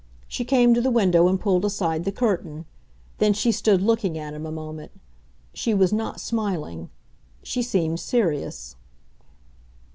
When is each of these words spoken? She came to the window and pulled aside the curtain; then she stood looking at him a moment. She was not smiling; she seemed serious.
She 0.27 0.43
came 0.45 0.73
to 0.73 0.81
the 0.81 0.89
window 0.89 1.27
and 1.27 1.39
pulled 1.39 1.63
aside 1.63 2.05
the 2.05 2.11
curtain; 2.11 2.65
then 3.19 3.33
she 3.33 3.51
stood 3.51 3.83
looking 3.83 4.17
at 4.17 4.33
him 4.33 4.47
a 4.47 4.51
moment. 4.51 4.91
She 5.53 5.75
was 5.75 5.93
not 5.93 6.19
smiling; 6.19 6.89
she 7.43 7.61
seemed 7.61 7.99
serious. 7.99 8.75